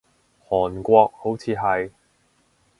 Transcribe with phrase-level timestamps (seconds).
[0.49, 1.91] 韓國，好似係